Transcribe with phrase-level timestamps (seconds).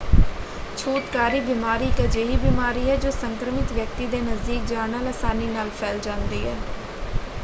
[0.77, 5.69] ਛੂਤਕਾਰੀ ਬਿਮਾਰੀ ਇੱਕ ਅਜਿਹੀ ਬਿਮਾਰੀ ਹੈ ਜੋ ਸੰਕਰਮਿਤ ਵਿਅਕਤੀ ਦੇ ਨਜ਼ਦੀਕ ਜਾਣ ਨਾਲ ਅਸਾਨੀ ਨਾਲ
[5.71, 6.55] ਫੈਲ ਜਾਂਦੀ ਹੈ।